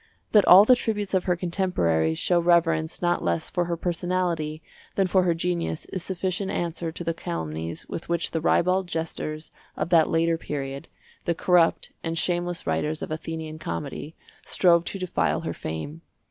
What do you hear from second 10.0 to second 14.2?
later period, the corrupt and shameless writers of Athenian comedy,